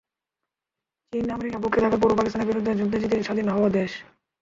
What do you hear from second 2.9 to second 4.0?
জিতে স্বাধীন হওয়া দেশ।